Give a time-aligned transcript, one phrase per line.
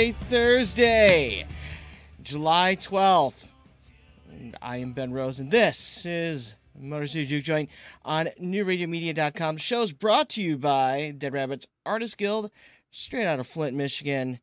[0.00, 1.46] Thursday, Thursday,
[2.22, 3.48] July 12th.
[4.62, 7.68] I am Ben Rose, and this is Motor City Juke Joint
[8.02, 9.58] on NewRadioMedia.com.
[9.58, 12.50] Shows brought to you by Dead Rabbits Artist Guild,
[12.90, 14.40] straight out of Flint, Michigan.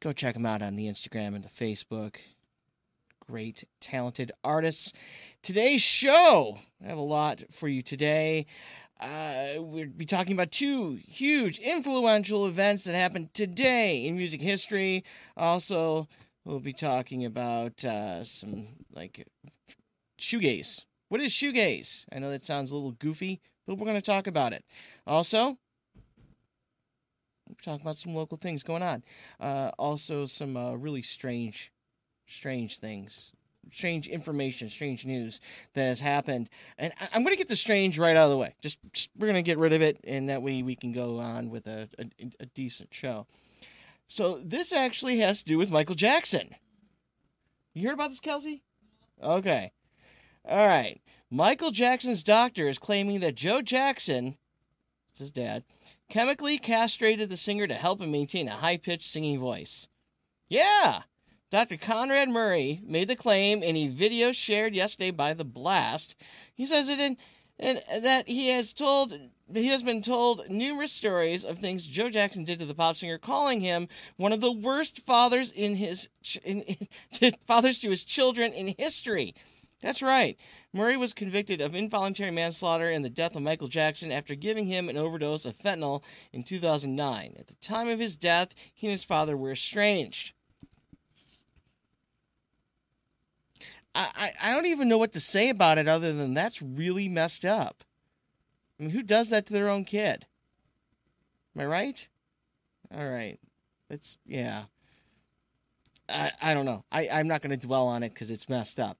[0.00, 2.16] Go check them out on the Instagram and the Facebook.
[3.24, 4.92] Great, talented artists.
[5.44, 8.46] Today's show, I have a lot for you today.
[9.00, 15.02] Uh, we'll be talking about two huge, influential events that happened today in music history.
[15.38, 16.06] Also,
[16.44, 19.26] we'll be talking about uh, some like
[20.18, 20.84] shoegaze.
[21.08, 22.04] What is shoegaze?
[22.12, 24.64] I know that sounds a little goofy, but we're going to talk about it.
[25.06, 25.56] Also,
[27.48, 29.02] we're talking about some local things going on.
[29.40, 31.72] Uh, also, some uh, really strange,
[32.26, 33.32] strange things
[33.72, 35.40] strange information, strange news
[35.74, 36.48] that has happened.
[36.78, 38.54] And I- I'm going to get the strange right out of the way.
[38.60, 41.18] Just, just we're going to get rid of it, and that way we can go
[41.18, 42.06] on with a, a,
[42.40, 43.26] a decent show.
[44.06, 46.54] So this actually has to do with Michael Jackson.
[47.74, 48.62] You heard about this, Kelsey?
[49.22, 49.72] Okay.
[50.48, 51.00] All right.
[51.30, 54.36] Michael Jackson's doctor is claiming that Joe Jackson,
[55.12, 55.62] it's his dad,
[56.08, 59.88] chemically castrated the singer to help him maintain a high pitched singing voice.
[60.48, 61.02] Yeah.
[61.50, 61.76] Dr.
[61.76, 66.14] Conrad Murray made the claim in a video shared yesterday by The Blast.
[66.54, 67.16] He says it in,
[67.58, 69.18] in that he has told
[69.52, 73.18] he has been told numerous stories of things Joe Jackson did to the pop singer,
[73.18, 76.08] calling him one of the worst fathers in his
[76.44, 76.62] in,
[77.20, 79.34] in, fathers to his children in history.
[79.80, 80.38] That's right.
[80.72, 84.88] Murray was convicted of involuntary manslaughter and the death of Michael Jackson after giving him
[84.88, 87.34] an overdose of fentanyl in 2009.
[87.36, 90.34] At the time of his death, he and his father were estranged.
[93.94, 97.44] I, I don't even know what to say about it other than that's really messed
[97.44, 97.84] up.
[98.78, 100.26] I mean, who does that to their own kid?
[101.54, 102.08] Am I right?
[102.94, 103.38] All right.
[103.88, 104.64] That's, yeah.
[106.08, 106.84] I, I don't know.
[106.90, 108.96] I, I'm not going to dwell on it because it's messed up.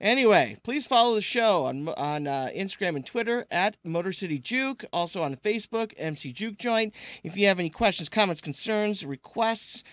[0.00, 4.84] Anyway, please follow the show on on uh, Instagram and Twitter at Motor City Juke.
[4.92, 6.94] Also on Facebook, MC Juke Joint.
[7.22, 9.84] If you have any questions, comments, concerns, requests,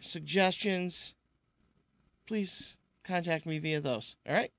[0.00, 1.14] suggestions,
[2.26, 4.16] please contact me via those.
[4.28, 4.52] All right.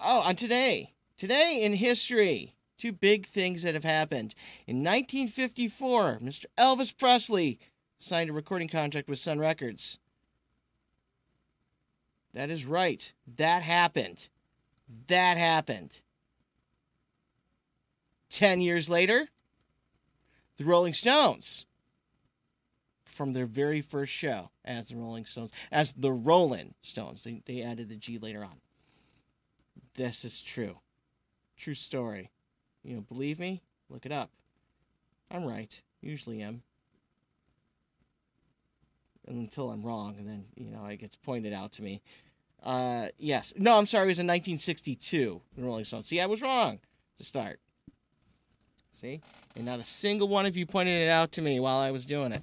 [0.00, 4.34] Oh, on today, today in history, two big things that have happened.
[4.66, 6.44] In 1954, Mr.
[6.58, 7.58] Elvis Presley
[7.98, 9.98] signed a recording contract with Sun Records.
[12.34, 13.12] That is right.
[13.36, 14.28] That happened.
[15.06, 16.00] That happened.
[18.28, 19.28] 10 years later,
[20.58, 21.64] the Rolling Stones
[23.16, 27.24] from their very first show as the Rolling Stones, as the Rolling Stones.
[27.24, 28.60] They, they added the G later on.
[29.94, 30.78] This is true.
[31.56, 32.30] True story.
[32.84, 33.62] You know, believe me?
[33.88, 34.30] Look it up.
[35.30, 35.80] I'm right.
[36.00, 36.62] Usually am.
[39.26, 42.00] Until I'm wrong, and then, you know, it gets pointed out to me.
[42.62, 43.52] Uh, yes.
[43.56, 44.04] No, I'm sorry.
[44.04, 46.06] It was in 1962, the Rolling Stones.
[46.06, 46.78] See, I was wrong
[47.18, 47.58] to start.
[48.92, 49.20] See?
[49.56, 52.06] And not a single one of you pointed it out to me while I was
[52.06, 52.42] doing it.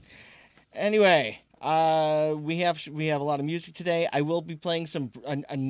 [0.76, 4.08] Anyway, uh, we have we have a lot of music today.
[4.12, 5.12] I will be playing some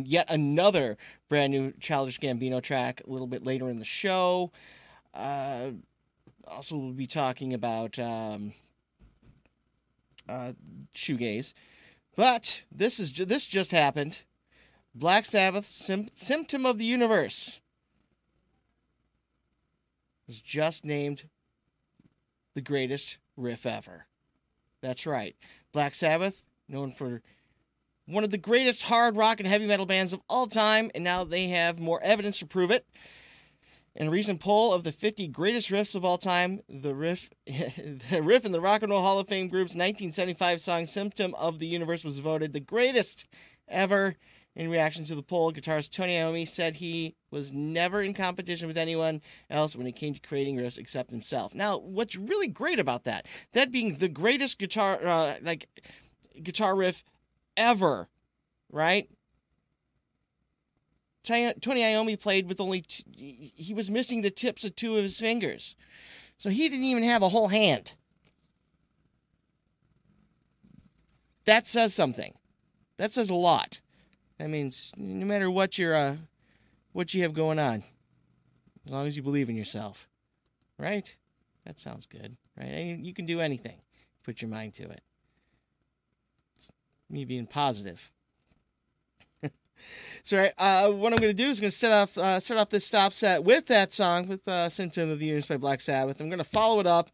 [0.05, 0.97] yet another
[1.29, 4.51] brand new Childish Gambino track a little bit later in the show.
[5.13, 5.71] Uh,
[6.47, 8.53] also, we'll be talking about um,
[10.27, 10.53] uh,
[10.95, 11.53] shoegaze.
[12.15, 14.23] But this is this just happened.
[14.95, 17.61] Black Sabbath, Sim- "Symptom of the Universe,"
[20.27, 21.29] was just named
[22.53, 24.05] the greatest riff ever.
[24.83, 25.33] That's right.
[25.71, 27.21] Black Sabbath, known for
[28.05, 31.23] one of the greatest hard rock and heavy metal bands of all time, and now
[31.23, 32.85] they have more evidence to prove it.
[33.95, 38.21] In a recent poll of the 50 greatest riffs of all time, the riff, the
[38.21, 41.67] riff in the Rock and Roll Hall of Fame group's 1975 song "Symptom of the
[41.67, 43.25] Universe" was voted the greatest
[43.69, 44.17] ever.
[44.55, 48.77] In reaction to the poll, guitarist Tony Iommi said he was never in competition with
[48.77, 51.55] anyone else when it came to creating riffs except himself.
[51.55, 55.67] Now, what's really great about that, that being the greatest guitar, uh, like
[56.43, 57.03] guitar riff
[57.57, 58.09] ever,
[58.71, 59.09] right?
[61.23, 65.19] Tony Iommi played with only t- he was missing the tips of two of his
[65.19, 65.75] fingers,
[66.37, 67.95] so he didn't even have a whole hand.
[71.45, 72.33] That says something.
[72.97, 73.81] That says a lot.
[74.39, 76.17] That means no matter what you're, uh,
[76.91, 77.83] what you have going on,
[78.85, 80.07] as long as you believe in yourself,
[80.77, 81.15] right?
[81.65, 82.97] That sounds good, right?
[82.99, 83.79] You can do anything.
[84.23, 85.01] Put your mind to it.
[86.57, 86.69] It's
[87.09, 88.11] me being positive.
[90.23, 92.69] So uh, what I'm going to do is going to set off uh, start off
[92.69, 96.21] this stop set with that song with uh, "Symptom of the Universe" by Black Sabbath.
[96.21, 97.09] I'm going to follow it up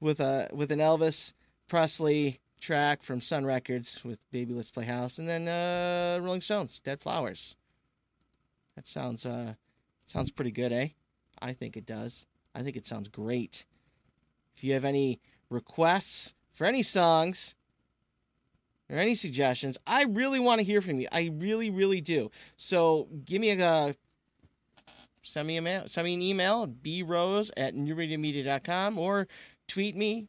[0.00, 1.34] with a with an Elvis
[1.68, 6.80] Presley track from Sun Records with "Baby Let's Play House," and then uh, Rolling Stones
[6.80, 7.56] "Dead Flowers."
[8.74, 9.54] That sounds uh
[10.06, 10.88] sounds pretty good, eh?
[11.40, 12.26] I think it does.
[12.54, 13.66] I think it sounds great.
[14.56, 15.20] If you have any
[15.50, 17.54] requests for any songs
[18.88, 21.08] or any suggestions, I really want to hear from you.
[21.12, 22.30] I really, really do.
[22.56, 23.92] So give me a uh,
[25.22, 29.28] send me a mail, send me an email, brose at newradiomedia.com or
[29.68, 30.28] tweet me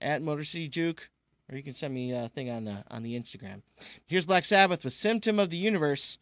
[0.00, 1.10] at Motor City Juke,
[1.50, 3.62] or you can send me a thing on uh, on the Instagram.
[4.06, 6.18] Here's Black Sabbath with Symptom of the Universe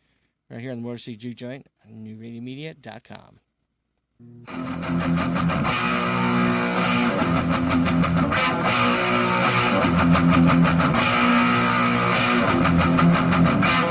[0.50, 3.40] right here on the Motor City Juke Joint on newradiomedia.com.
[13.68, 13.85] Thank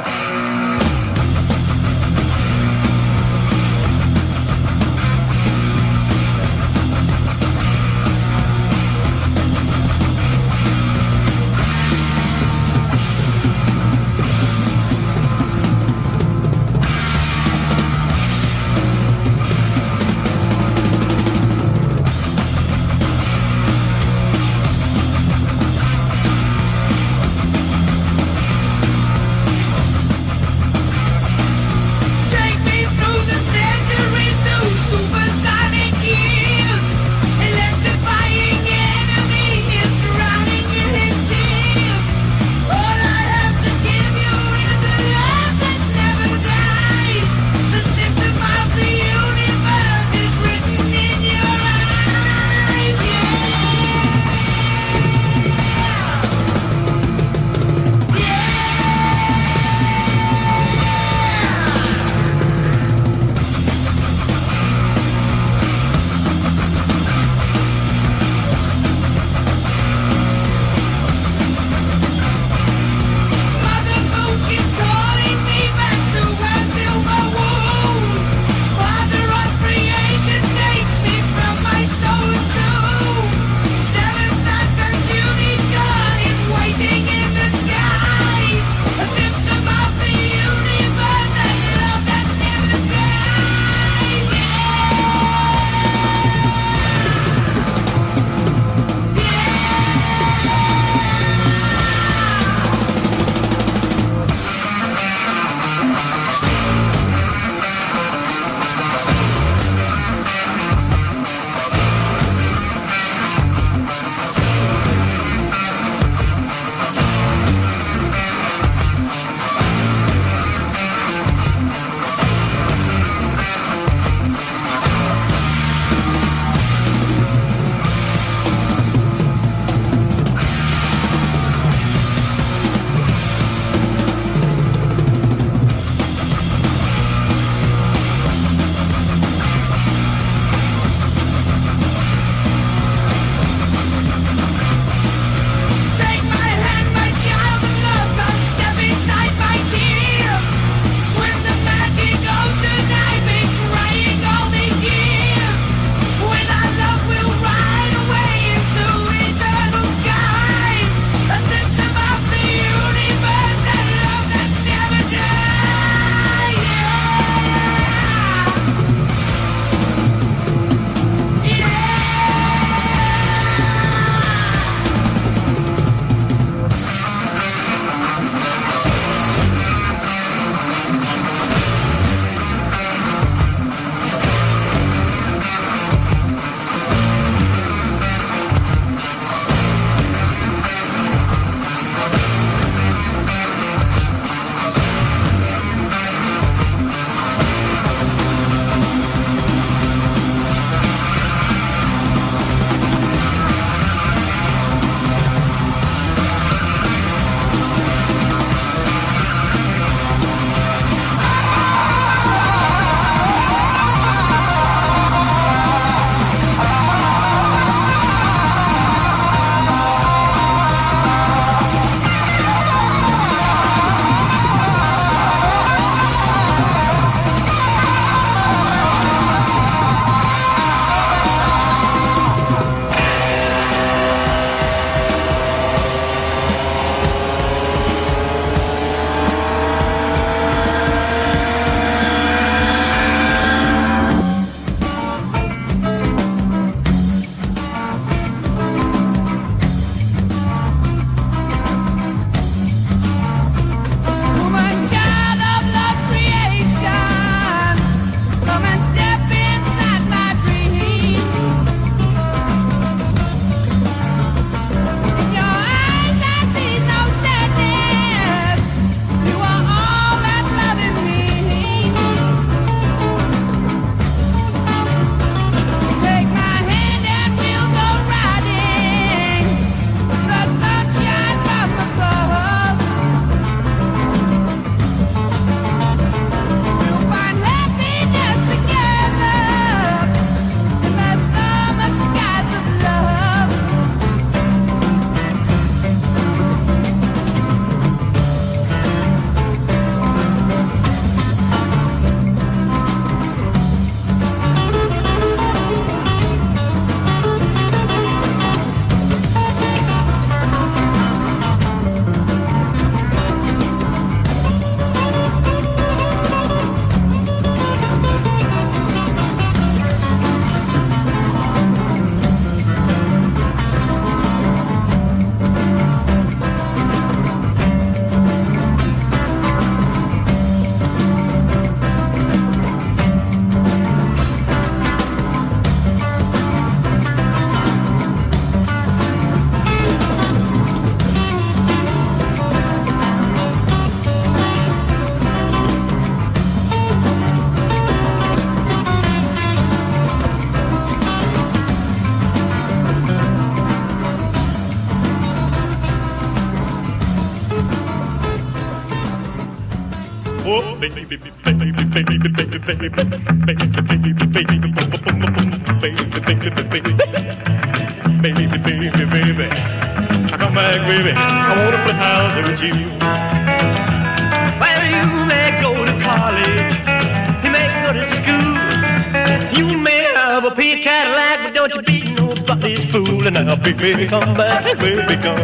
[383.86, 385.38] baby, come back, baby, come,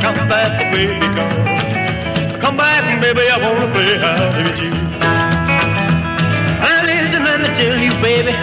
[0.00, 3.22] come back, baby, come, come back, baby.
[3.30, 4.87] I wanna play house with you.
[7.58, 8.34] Tell you, baby,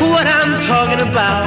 [0.00, 1.44] what I'm talking about.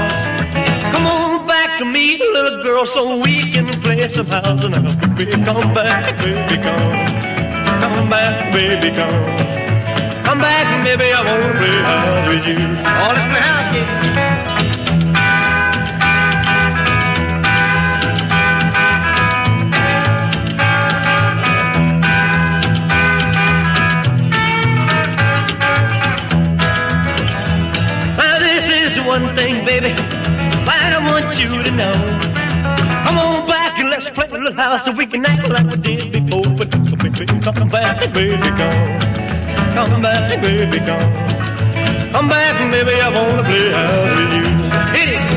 [0.93, 4.63] Come on back to me, little girl, so we can play some house.
[4.63, 6.93] And now, baby, come back, baby, come.
[7.81, 9.25] Come back, baby, come.
[10.23, 12.62] Come back, baby, I wanna play house with you.
[12.85, 14.22] I wanna play house, yeah.
[29.35, 29.89] Thing, baby,
[30.65, 31.93] that I want you to know.
[33.05, 35.77] Come on back and let's play a little house so we can act like we
[35.77, 36.43] did before.
[36.43, 38.81] But baby, come back, baby, come.
[39.73, 41.13] Come back, baby, come.
[42.13, 44.45] Come back, baby, I wanna play house with you.
[44.97, 45.32] Hit it.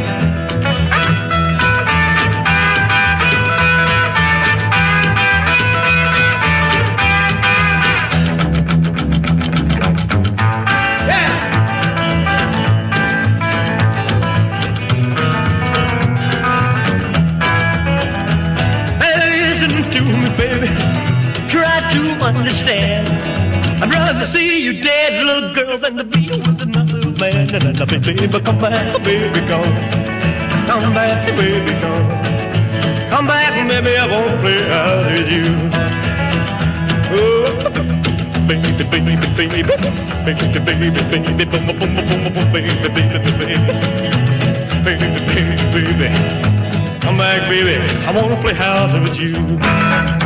[22.27, 23.09] Understand.
[23.83, 27.55] I'd rather see you dead, little girl, than to be with another man.
[27.55, 29.73] And then, baby, come back, baby, come.
[30.67, 32.07] Come back, baby, come.
[33.11, 35.47] Come back, baby, I won't play out with you.
[37.15, 37.47] Oh,
[38.49, 39.63] baby, baby, baby, baby,
[40.27, 41.71] baby, baby, baby, baby, baby, baby,
[44.83, 46.09] baby, baby, baby.
[47.01, 47.77] Come back, baby.
[48.05, 50.26] I wanna play house with you.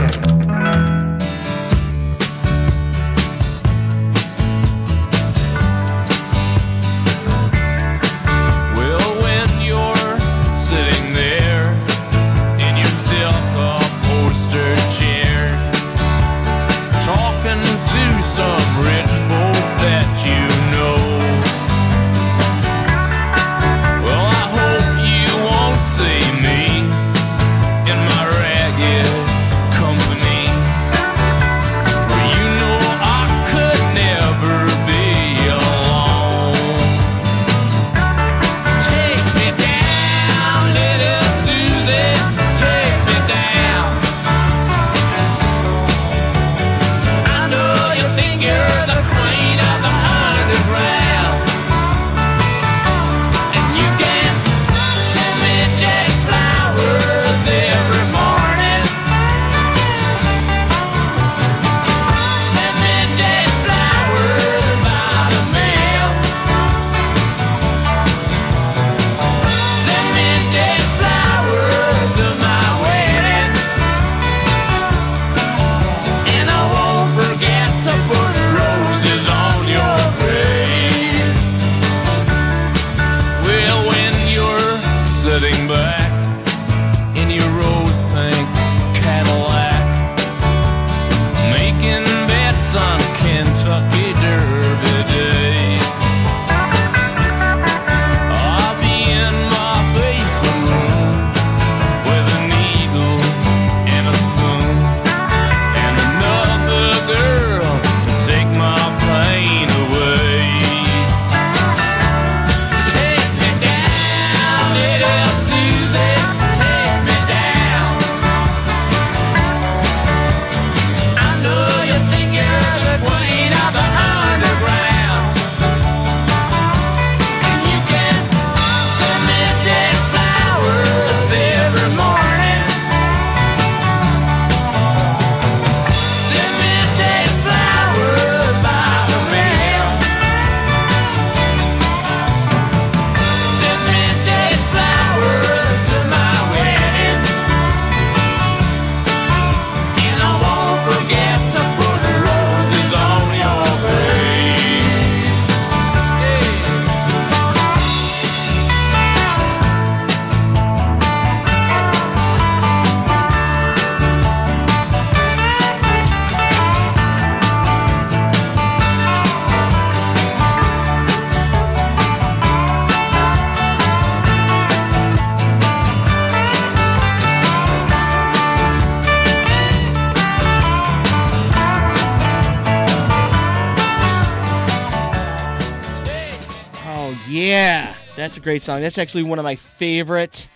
[188.41, 188.81] A great song.
[188.81, 190.49] That's actually one of my favorite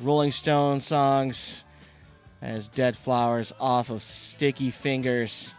[0.00, 1.64] Rolling Stone songs.
[2.42, 5.54] As Dead Flowers off of Sticky Fingers.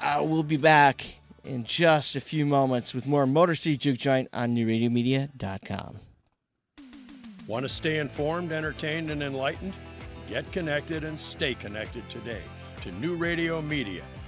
[0.00, 4.28] Uh, we'll be back in just a few moments with more Motor City Juke Joint
[4.32, 5.98] on NewRadioMedia.com.
[7.46, 9.74] Want to stay informed, entertained, and enlightened?
[10.28, 12.42] Get connected and stay connected today
[12.82, 14.02] to New Radio Media.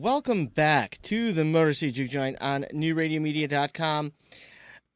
[0.00, 4.14] Welcome back to the Motor City Juke Joint on NewRadioMedia.com.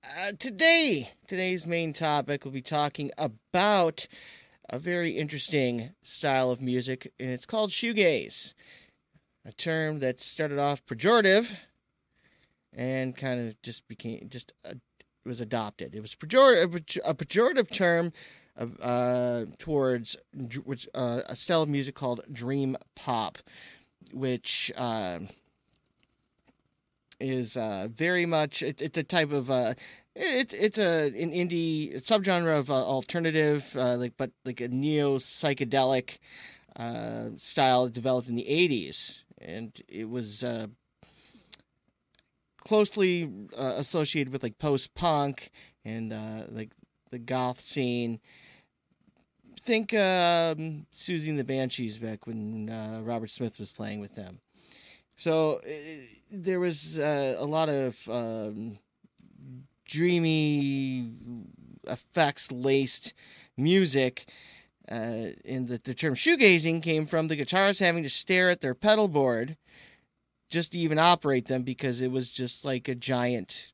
[0.03, 4.09] Uh, today, today's main topic, we'll be talking about
[4.71, 8.55] a very interesting style of music, and it's called shoegaze,
[9.45, 11.55] a term that started off pejorative
[12.73, 14.73] and kind of just became just uh,
[15.27, 15.95] was adopted.
[15.95, 16.63] It was pejor-
[17.05, 18.11] a pejorative term
[18.81, 20.17] uh, towards
[20.95, 23.37] uh, a style of music called dream pop,
[24.13, 25.21] which uh,
[27.21, 29.75] is uh, very much it's it's a type of uh,
[30.15, 35.19] it's it's a an indie subgenre of uh, alternative uh, like but like a neo
[35.19, 36.19] psychedelic
[36.77, 40.45] uh, style developed in the 80s and it was
[42.59, 45.51] closely associated with like post punk
[45.85, 46.13] and
[46.51, 46.73] like
[47.11, 48.21] the goth scene
[49.65, 54.41] think um, Siouxsie and the Banshees back when uh, Robert Smith was playing with them.
[55.17, 55.71] So uh,
[56.31, 58.79] there was uh, a lot of um,
[59.89, 61.11] dreamy
[61.87, 63.15] effects laced
[63.57, 64.27] music.
[64.91, 68.75] Uh, and the, the term shoegazing came from the guitarists having to stare at their
[68.75, 69.57] pedal board
[70.51, 73.73] just to even operate them because it was just like a giant,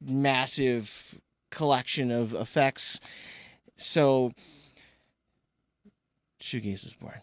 [0.00, 3.00] massive collection of effects.
[3.76, 4.32] So
[6.44, 7.20] shoegaze was born.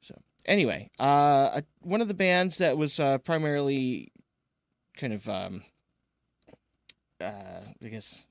[0.00, 4.10] So anyway, uh, one of the bands that was uh, primarily
[4.96, 5.62] kind of, um,
[7.20, 8.24] uh, I guess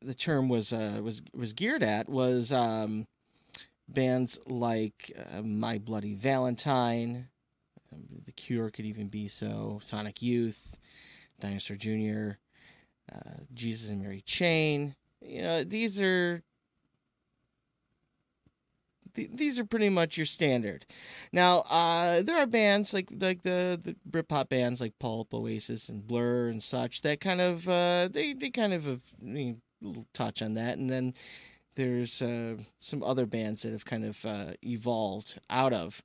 [0.00, 3.06] the term was uh, was was geared at was um,
[3.88, 7.28] bands like uh, My Bloody Valentine,
[7.92, 10.78] um, The Cure could even be so, Sonic Youth,
[11.40, 12.38] Dinosaur Jr.,
[13.12, 14.96] uh, Jesus and Mary Chain.
[15.20, 16.42] You know, these are
[19.14, 20.86] th- these are pretty much your standard.
[21.32, 26.06] Now, uh, there are bands like like the the Britpop bands like Pulp, Oasis, and
[26.06, 30.42] Blur and such that kind of uh, they they kind of have a little touch
[30.42, 31.14] on that, and then
[31.74, 36.02] there's uh, some other bands that have kind of uh, evolved out of.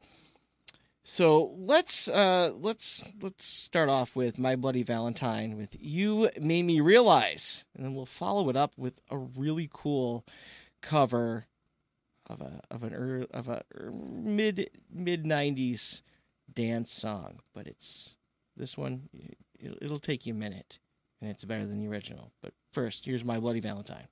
[1.06, 6.80] So let's uh, let's let's start off with My Bloody Valentine with "You Made Me
[6.80, 10.26] Realize," and then we'll follow it up with a really cool
[10.82, 11.46] cover
[12.34, 16.02] of a of an er, of a mid mid '90s
[16.52, 18.18] dance song, but it's
[18.56, 19.10] This one,
[19.60, 20.80] it'll take you a minute,
[21.22, 22.32] and it's better than the original.
[22.42, 24.08] But first, here's My Bloody Valentine.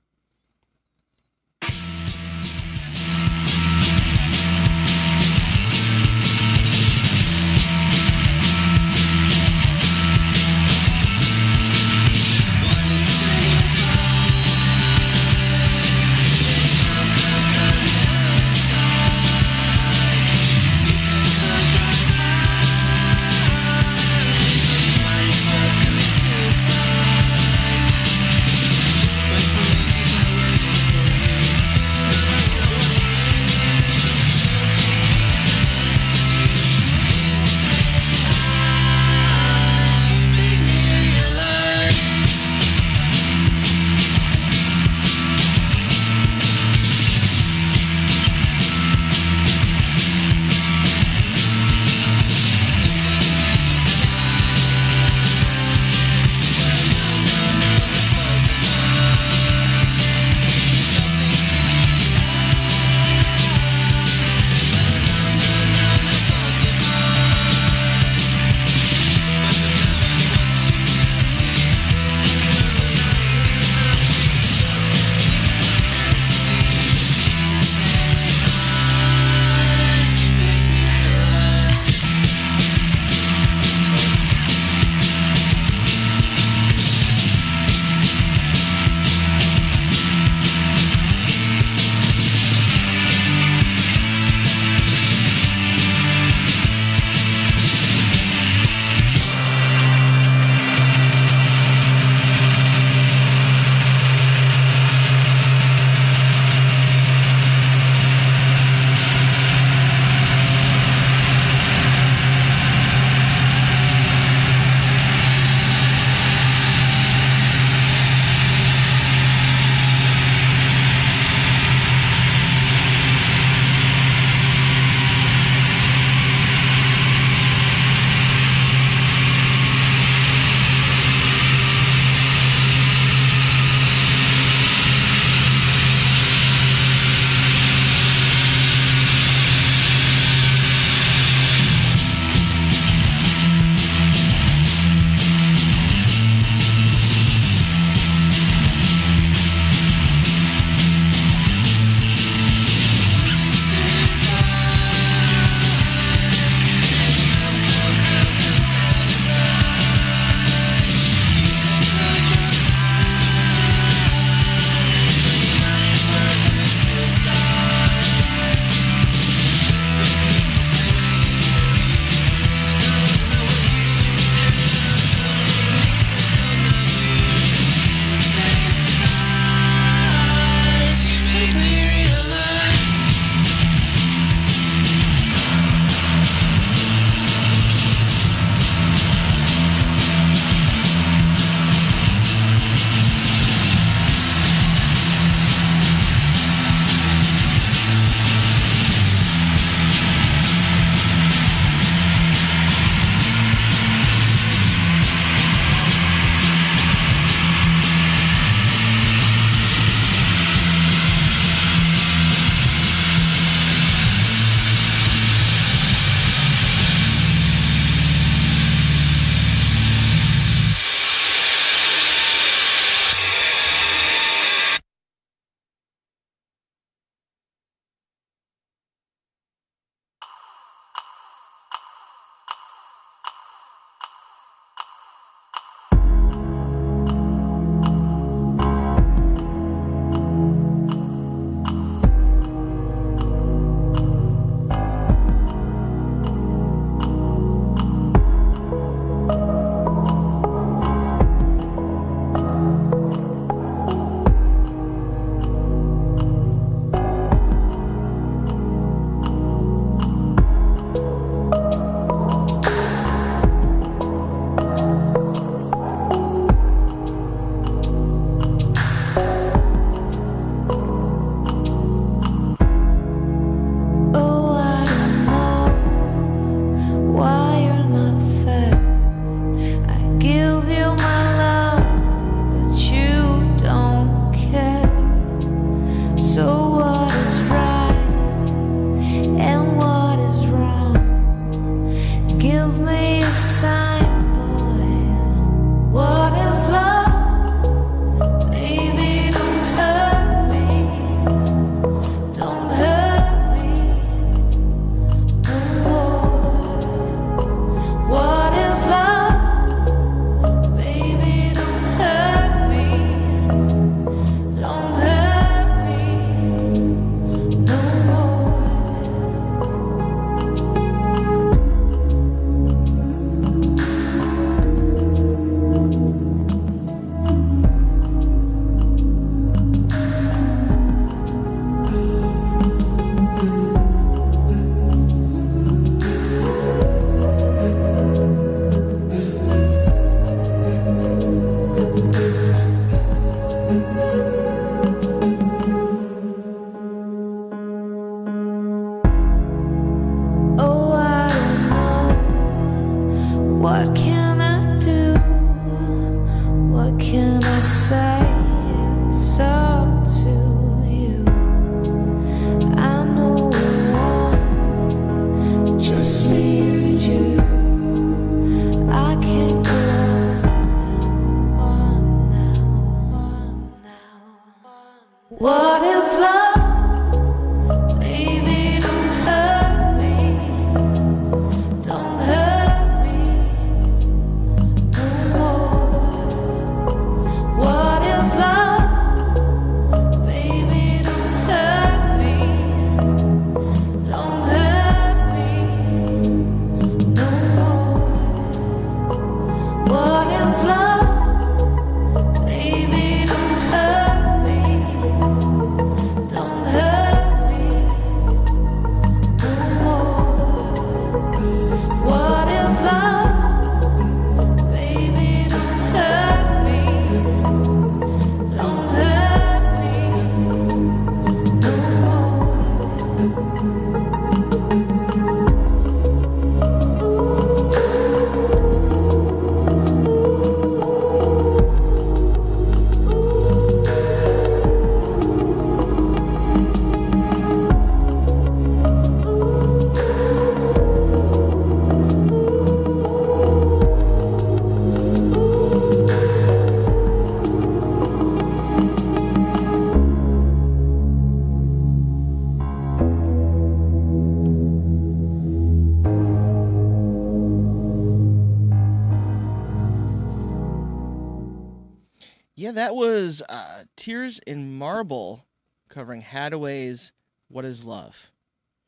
[462.72, 465.44] Yeah, that was uh, Tears in Marble
[465.90, 467.12] covering Hadaway's
[467.48, 468.30] What is Love.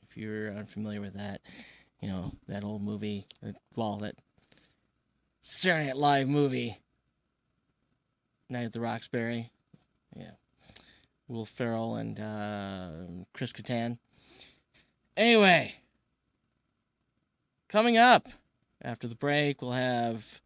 [0.09, 1.43] If you're unfamiliar with that,
[2.01, 4.15] you know, that old movie, uh, well, that
[5.43, 6.81] Saturday Night Live movie,
[8.49, 9.51] Night at the Roxbury.
[10.17, 10.31] Yeah.
[11.29, 13.99] Will Ferrell and uh, Chris Kattan.
[15.15, 15.75] Anyway,
[17.69, 18.29] coming up
[18.81, 20.41] after the break, we'll have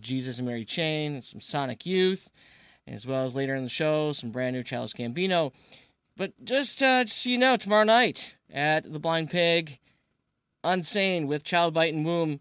[0.00, 2.30] Jesus and Mary Chain, some Sonic Youth,
[2.86, 5.52] as well as later in the show, some brand new Childish Gambino.
[6.16, 9.78] But just, uh, just so you know, tomorrow night at the Blind Pig,
[10.64, 12.40] Unsane with Child Bite and Womb,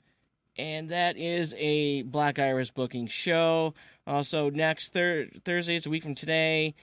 [0.58, 3.74] and that is a Black Iris booking show.
[4.08, 6.74] Also, next thir- Thursday, it's a week from today,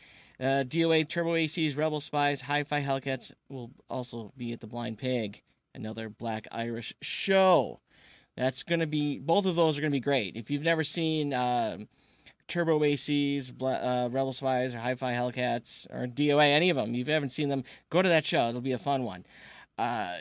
[0.40, 4.98] uh, DOA Turbo AC's Rebel Spies, Hi Fi Hellcats will also be at the Blind
[4.98, 5.42] Pig,
[5.74, 7.80] another Black Irish show.
[8.36, 10.36] That's going to be, both of those are going to be great.
[10.36, 11.78] If you've never seen uh,
[12.48, 17.06] Turbo ACs, uh, Rebel Spies, or Hi Fi Hellcats, or DOA, any of them, if
[17.06, 18.48] you haven't seen them, go to that show.
[18.48, 19.24] It'll be a fun one.
[19.78, 20.16] Uh,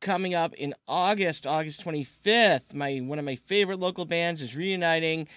[0.00, 5.28] coming up in August, August 25th, my one of my favorite local bands is reuniting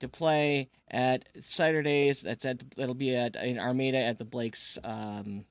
[0.00, 2.22] to play at Cider Days.
[2.22, 5.44] That's at that'll be at in Armada at the Blake's um,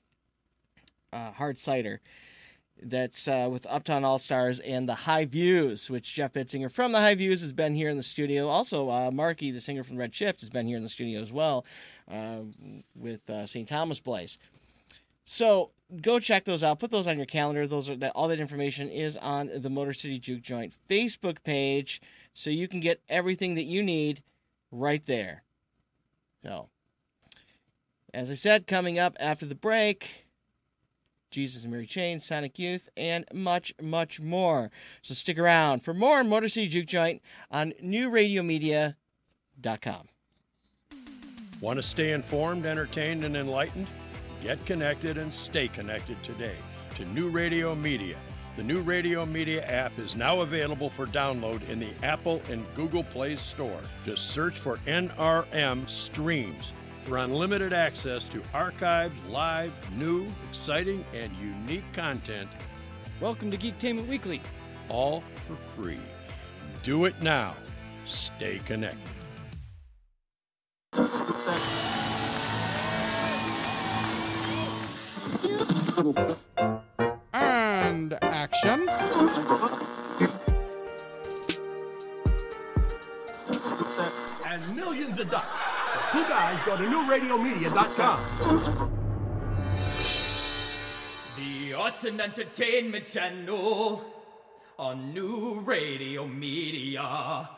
[1.11, 2.01] uh, Hard Cider.
[2.83, 6.99] That's uh, with Uptown All Stars and the High Views, which Jeff Bitzinger from the
[6.99, 8.47] High Views has been here in the studio.
[8.47, 11.31] Also, uh, Marky, the singer from Red Shift, has been here in the studio as
[11.31, 11.65] well
[12.11, 12.39] uh,
[12.95, 13.67] with uh, St.
[13.67, 14.37] Thomas Blaze.
[15.25, 16.79] So go check those out.
[16.79, 17.67] Put those on your calendar.
[17.67, 22.01] Those are that all that information is on the Motor City Juke Joint Facebook page,
[22.33, 24.21] so you can get everything that you need
[24.71, 25.43] right there.
[26.43, 26.67] So,
[28.13, 30.22] as I said, coming up after the break,
[31.33, 34.71] Jesus and Mary Chain, Sonic Youth, and much, much more.
[35.01, 40.07] So stick around for more Motor City Juke Joint on NewRadioMedia.com.
[41.59, 43.87] Want to stay informed, entertained, and enlightened?
[44.41, 46.55] Get connected and stay connected today
[46.95, 48.15] to New Radio Media.
[48.55, 53.03] The New Radio Media app is now available for download in the Apple and Google
[53.03, 53.79] Play Store.
[54.05, 56.73] Just search for NRM Streams
[57.05, 62.49] for unlimited access to archived, live, new, exciting, and unique content,
[63.21, 64.41] Welcome to Geektainment Weekly.
[64.89, 65.99] all for free.
[66.81, 67.55] Do it now.
[68.05, 68.99] Stay connected.
[77.33, 78.89] And action.
[84.45, 85.57] And millions of ducks.
[86.13, 88.19] The two guys go to newradiomedia.com.
[91.35, 94.05] The Arts and Entertainment Channel
[94.77, 97.49] on New Radio Media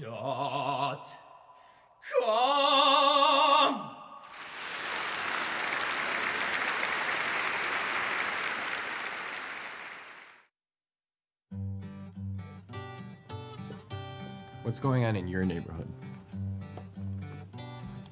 [0.00, 1.04] dot
[2.20, 3.90] com.
[14.62, 15.88] What's going on in your neighborhood?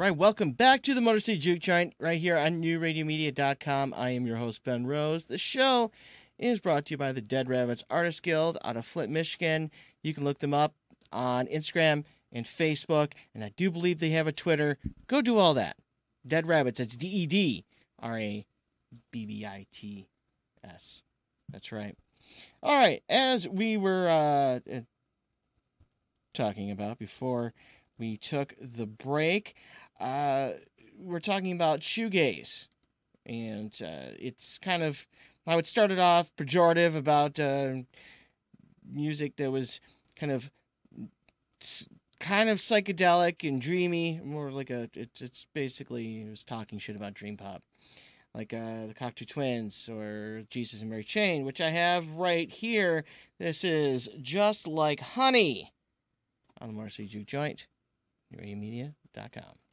[0.00, 3.92] Right, welcome back to the Motor City Juke Joint right here on newradiomedia.com.
[3.94, 5.26] I am your host, Ben Rose.
[5.26, 5.90] The show
[6.38, 9.70] is brought to you by the Dead Rabbits Artist Guild out of Flint, Michigan.
[10.02, 10.72] You can look them up
[11.12, 14.78] on Instagram and Facebook, and I do believe they have a Twitter.
[15.06, 15.76] Go do all that.
[16.26, 17.66] Dead Rabbits, it's D E D
[17.98, 18.46] R A
[19.10, 20.08] B B I T
[20.64, 21.02] S.
[21.50, 21.94] That's right.
[22.62, 24.80] All right, as we were uh, uh,
[26.32, 27.52] talking about before
[28.00, 29.54] we took the break,
[30.00, 30.50] uh,
[30.98, 32.66] we're talking about shoegaze.
[33.26, 35.06] And uh, it's kind of,
[35.46, 37.74] how it started off pejorative about uh,
[38.92, 39.80] music that was
[40.16, 40.50] kind of
[42.18, 46.96] kind of psychedelic and dreamy, more like a it's it's basically it was talking shit
[46.96, 47.62] about dream pop,
[48.34, 53.04] like uh, the Cocteau Twins or Jesus and Mary Chain, which I have right here.
[53.38, 55.72] This is just like honey
[56.60, 57.66] on the Motor City Juke Joint,
[58.30, 59.69] radiomedia.com.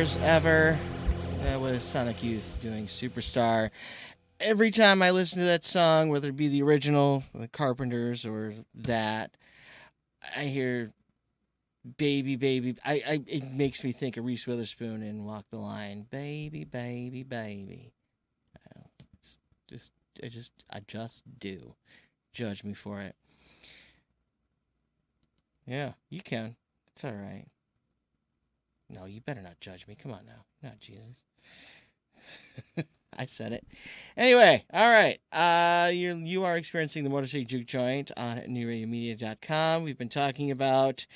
[0.00, 0.78] ever.
[1.40, 3.68] That was Sonic Youth doing Superstar.
[4.40, 8.54] Every time I listen to that song, whether it be the original, the Carpenters, or
[8.76, 9.32] that,
[10.34, 10.94] I hear
[11.98, 16.06] "Baby, Baby." I, I it makes me think of Reese Witherspoon and "Walk the Line."
[16.10, 17.92] Baby, baby, baby.
[18.56, 18.80] I
[19.22, 19.92] Just, just,
[20.24, 21.74] I just, I just do.
[22.32, 23.16] Judge me for it.
[25.66, 26.56] Yeah, you can.
[26.94, 27.44] It's all right.
[28.90, 29.94] No, you better not judge me.
[29.94, 30.44] Come on now.
[30.62, 31.16] Not Jesus.
[33.16, 33.66] I said it.
[34.16, 35.18] Anyway, all right.
[35.32, 39.82] Uh, you're, you are experiencing the Motor City Juke Joint on newradiomedia.com.
[39.82, 41.06] We've been talking about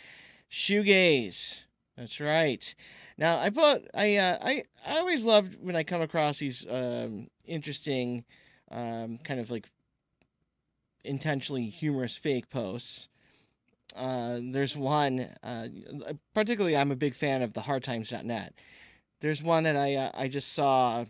[0.50, 1.64] shoegaze.
[1.96, 2.74] That's right.
[3.16, 7.28] Now, I put I uh, I I always loved when I come across these um,
[7.46, 8.24] interesting,
[8.70, 9.70] um, kind of like
[11.04, 13.08] intentionally humorous fake posts.
[13.94, 15.68] Uh, there's one, uh,
[16.34, 18.54] particularly, I'm a big fan of the hardtimes.net.
[19.20, 21.04] There's one that I uh, I just saw,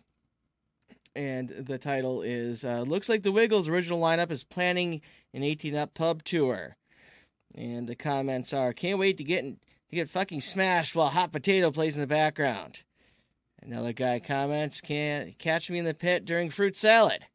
[1.16, 5.00] and the title is uh, "Looks like the Wiggles' original lineup is planning
[5.32, 6.76] an 18 up pub tour,"
[7.56, 9.58] and the comments are, "Can't wait to get in,
[9.88, 12.84] to get fucking smashed while Hot Potato plays in the background."
[13.62, 17.26] Another guy comments, "Can't catch me in the pit during fruit salad."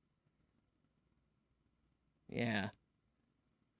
[2.29, 2.69] Yeah.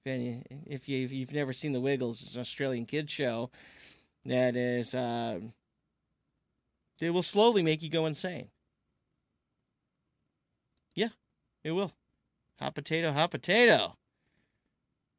[0.10, 3.50] Any, if you you've never seen the Wiggles, it's an Australian kids show
[4.26, 5.40] that is uh,
[7.02, 8.50] it will slowly make you go insane.
[10.96, 11.10] Yeah,
[11.64, 11.94] it will.
[12.60, 13.96] Hot potato, hot potato.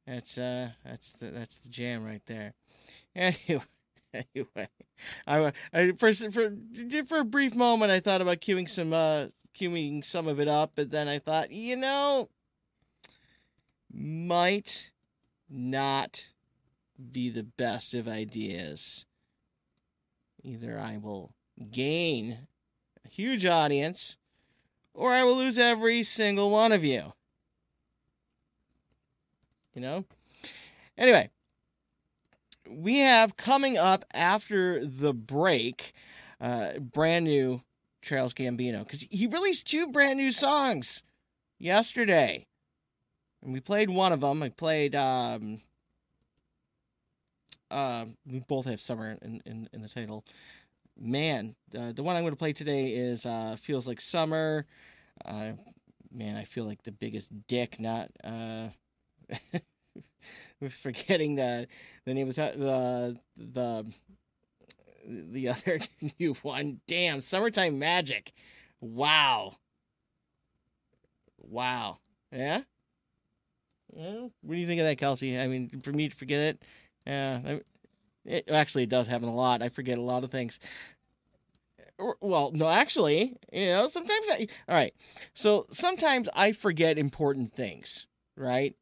[0.06, 2.54] That's uh that's the that's the jam right there.
[3.16, 3.64] Anyway,
[4.14, 4.68] anyway,
[5.26, 6.52] I, I for for
[7.08, 9.26] for a brief moment I thought about queuing some uh
[9.56, 12.28] queuing some of it up, but then I thought, you know,
[13.92, 14.90] might
[15.48, 16.28] not
[17.12, 19.06] be the best of ideas.
[20.42, 21.32] Either I will
[21.70, 22.46] gain
[23.04, 24.16] a huge audience,
[24.94, 27.12] or I will lose every single one of you.
[29.74, 30.04] You know?
[30.96, 31.30] Anyway,
[32.68, 35.92] we have coming up after the break
[36.40, 37.62] uh, brand new
[38.02, 41.02] Childish Gambino because he released two brand new songs
[41.58, 42.46] yesterday.
[43.42, 44.42] And we played one of them.
[44.42, 44.94] I played.
[44.94, 45.60] Um,
[47.70, 50.24] uh, we both have summer in, in, in the title.
[50.98, 54.66] Man, uh, the one I'm going to play today is uh, Feels Like Summer.
[55.24, 55.52] Uh,
[56.12, 58.10] man, I feel like the biggest dick not.
[58.22, 58.68] Uh,
[60.68, 61.66] forgetting the
[62.04, 63.86] the name of the the the,
[65.06, 65.80] the other
[66.18, 66.80] new one.
[66.86, 68.32] Damn, Summertime Magic.
[68.80, 69.56] Wow.
[71.38, 71.98] Wow.
[72.32, 72.62] Yeah.
[73.96, 74.28] Yeah.
[74.42, 75.38] What do you think of that, Kelsey?
[75.38, 76.62] I mean, for me to forget it,
[77.06, 77.58] yeah.
[78.24, 79.62] It actually does happen a lot.
[79.62, 80.60] I forget a lot of things.
[82.00, 84.46] Er, well, no, actually, you know, sometimes I.
[84.68, 84.94] All right.
[85.34, 88.74] So sometimes I forget important things, right?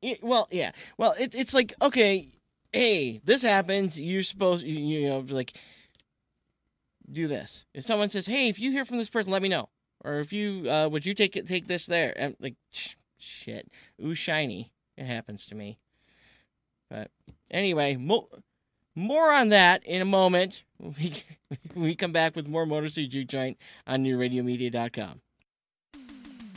[0.00, 0.72] It, well, yeah.
[0.98, 2.28] Well, it, it's like okay,
[2.72, 4.00] hey, this happens.
[4.00, 5.54] You're supposed, you, you know, like
[7.10, 7.66] do this.
[7.74, 9.68] If someone says, "Hey, if you hear from this person, let me know,"
[10.04, 13.70] or if you uh, would you take it, take this there, and like sh- shit,
[14.04, 14.72] ooh, shiny.
[14.96, 15.78] It happens to me.
[16.90, 17.10] But
[17.50, 18.28] anyway, mo-
[18.94, 20.64] more on that in a moment.
[20.78, 21.12] We
[21.74, 25.20] when we come back with more Motor City Juke Joint on NewRadioMedia.com.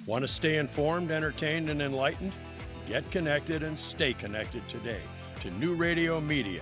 [0.05, 2.33] Want to stay informed, entertained, and enlightened?
[2.87, 5.01] Get connected and stay connected today
[5.41, 6.61] to New Radio Media.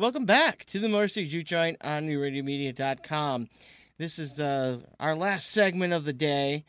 [0.00, 3.50] Welcome back to the City Juke Joint on NewRadioMedia.com.
[3.98, 6.64] This is our last segment of the day,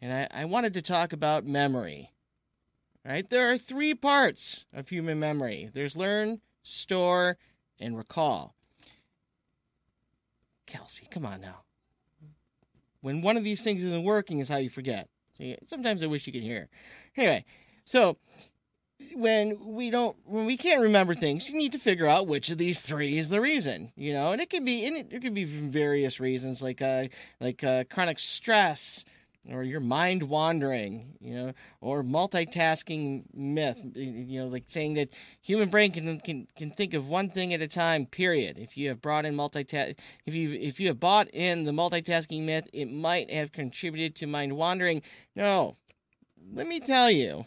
[0.00, 2.10] and I, I wanted to talk about memory.
[3.04, 3.28] Right?
[3.28, 7.36] There are three parts of human memory there's learn, store,
[7.78, 8.54] and recall.
[10.64, 11.64] Kelsey, come on now.
[13.02, 15.10] When one of these things isn't working, is how you forget.
[15.66, 16.70] Sometimes I wish you could hear.
[17.14, 17.44] Anyway,
[17.84, 18.16] so
[19.14, 22.58] when we don't when we can't remember things you need to figure out which of
[22.58, 24.32] these three is the reason you know?
[24.32, 27.04] And it could be it, it could be various reasons like uh
[27.40, 29.04] like uh chronic stress
[29.50, 35.08] or your mind wandering you know or multitasking myth you know like saying that
[35.40, 38.58] human brain can can, can think of one thing at a time period.
[38.58, 39.96] If you have brought in multitask
[40.26, 44.26] if you if you have bought in the multitasking myth it might have contributed to
[44.26, 45.02] mind wandering.
[45.34, 45.76] No.
[46.52, 47.46] Let me tell you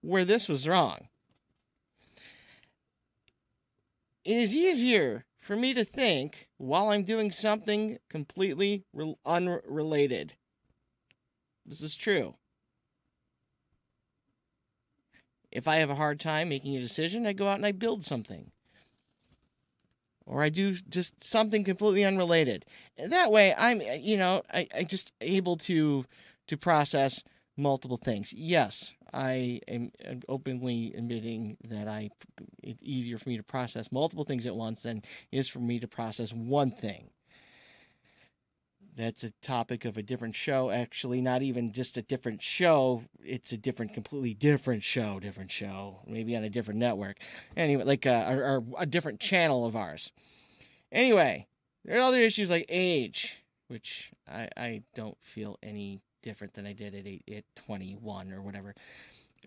[0.00, 1.08] where this was wrong.
[4.24, 10.34] It is easier for me to think while I'm doing something completely re- unrelated.
[11.64, 12.34] This is true.
[15.50, 18.04] If I have a hard time making a decision, I go out and I build
[18.04, 18.52] something.
[20.26, 22.64] Or I do just something completely unrelated.
[22.96, 26.04] That way I'm you know, I, I just able to
[26.46, 27.24] to process
[27.56, 28.32] multiple things.
[28.32, 29.92] Yes, I am
[30.28, 32.10] openly admitting that I
[32.62, 35.80] it's easier for me to process multiple things at once than it is for me
[35.80, 37.10] to process one thing.
[38.96, 43.04] That's a topic of a different show, actually, not even just a different show.
[43.24, 47.18] It's a different, completely different show, different show, maybe on a different network.
[47.56, 50.12] Anyway, like a, or, or a different channel of ours.
[50.92, 51.46] Anyway,
[51.84, 56.72] there are other issues like age, which I, I don't feel any different than I
[56.72, 58.74] did at, eight, at 21 or whatever,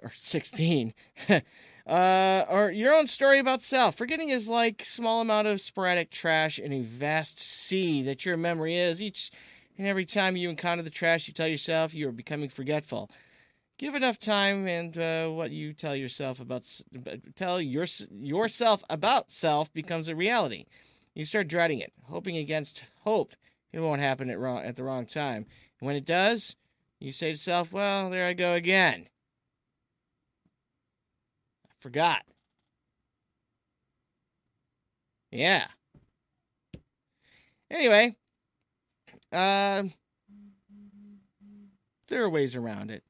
[0.01, 0.93] or 16.
[1.87, 3.95] uh, or your own story about self.
[3.95, 8.75] Forgetting is like small amount of sporadic trash in a vast sea that your memory
[8.75, 9.01] is.
[9.01, 9.31] Each
[9.77, 13.09] and every time you encounter the trash, you tell yourself you are becoming forgetful.
[13.79, 16.69] Give enough time, and uh, what you tell yourself about
[17.35, 20.65] tell your, yourself about self becomes a reality.
[21.15, 23.33] You start dreading it, hoping against hope
[23.71, 25.47] it won't happen at wrong at the wrong time.
[25.79, 26.55] And when it does,
[27.03, 29.09] you say to yourself, "Well, there I go again."
[31.65, 32.23] I forgot.
[35.31, 35.67] Yeah.
[37.69, 38.15] Anyway,
[39.31, 39.83] uh,
[42.07, 43.03] there are ways around it.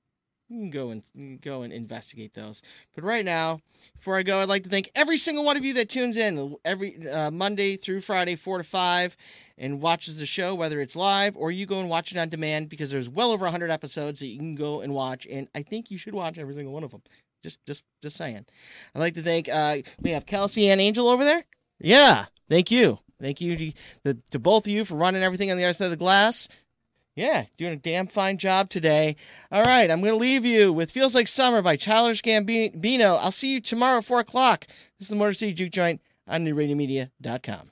[0.50, 2.62] You can go and go and investigate those.
[2.96, 3.60] But right now,
[3.96, 6.56] before I go, I'd like to thank every single one of you that tunes in
[6.64, 9.18] every uh, Monday through Friday, four to five,
[9.58, 12.70] and watches the show, whether it's live or you go and watch it on demand,
[12.70, 15.92] because there's well over hundred episodes that you can go and watch, and I think
[15.92, 17.02] you should watch every single one of them.
[17.44, 18.46] Just, just, just saying.
[18.96, 19.50] I'd like to thank.
[19.50, 21.44] Uh, we have Kelsey and Angel over there.
[21.80, 23.74] Yeah, thank you, thank you to,
[24.04, 26.48] the, to both of you for running everything on the other side of the glass.
[27.16, 29.18] Yeah, doing a damn fine job today.
[29.52, 33.20] All right, I'm going to leave you with Feels Like Summer by Childish Gambino.
[33.22, 34.66] I'll see you tomorrow at 4 o'clock.
[34.98, 37.70] This is the Motor City Juke Joint on newradiomedia.com.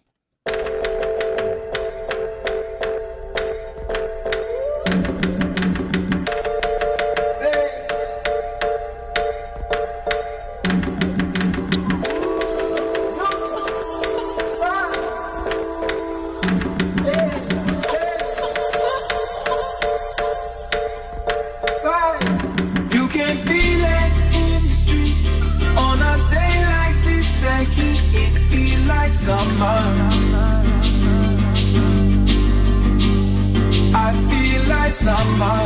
[35.03, 35.61] summer.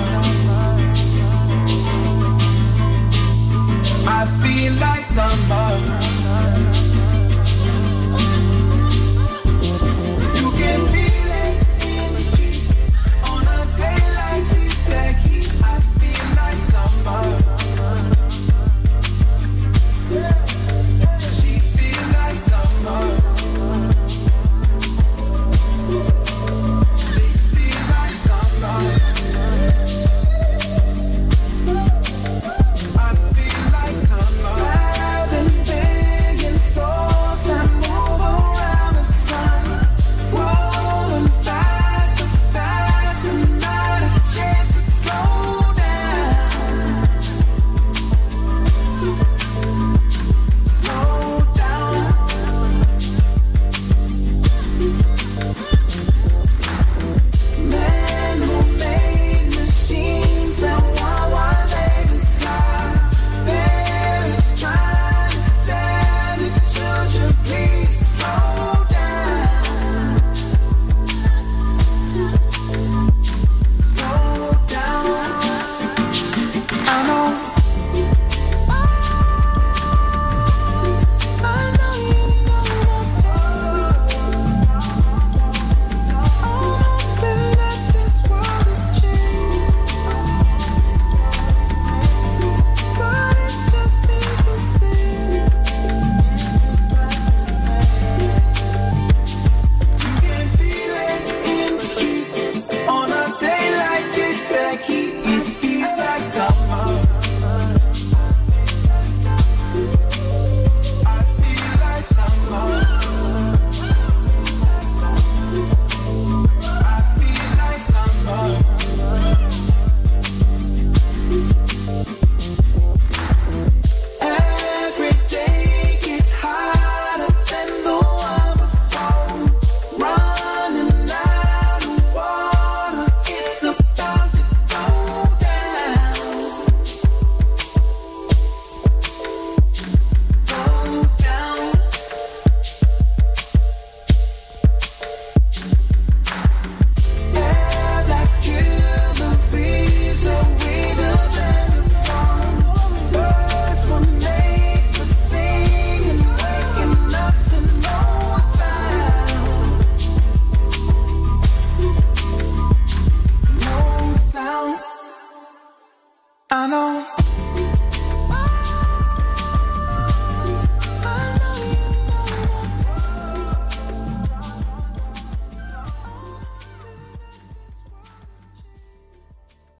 [4.07, 6.54] I feel like summer.